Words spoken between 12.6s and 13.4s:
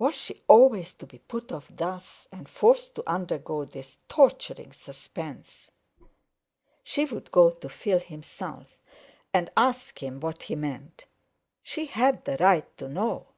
to know.